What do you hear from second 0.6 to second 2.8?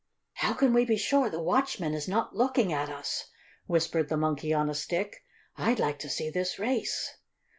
we be sure the watchman is not looking